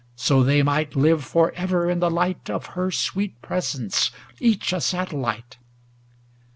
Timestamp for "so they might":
0.15-0.95